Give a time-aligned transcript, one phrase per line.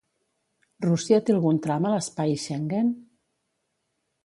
[0.85, 2.91] Rússia té algun tram a l'espai Schengen?